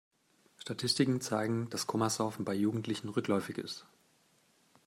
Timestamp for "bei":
2.43-2.55